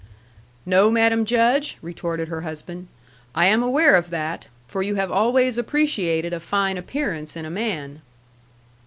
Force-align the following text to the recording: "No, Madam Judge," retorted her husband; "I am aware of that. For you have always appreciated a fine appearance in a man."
"No, 0.65 0.89
Madam 0.89 1.25
Judge," 1.25 1.77
retorted 1.83 2.27
her 2.27 2.41
husband; 2.41 2.87
"I 3.35 3.45
am 3.45 3.61
aware 3.61 3.95
of 3.95 4.09
that. 4.09 4.47
For 4.65 4.81
you 4.81 4.95
have 4.95 5.11
always 5.11 5.59
appreciated 5.59 6.33
a 6.33 6.39
fine 6.39 6.75
appearance 6.79 7.35
in 7.37 7.45
a 7.45 7.51
man." 7.51 8.01